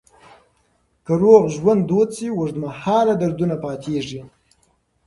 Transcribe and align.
که 1.05 1.13
روغ 1.21 1.43
ژوند 1.55 1.81
دود 1.89 2.09
شي، 2.17 2.27
اوږدمهاله 2.33 3.13
دردونه 3.21 3.47
نه 3.57 3.57
پاتې 3.63 3.81
کېږي. 3.85 4.19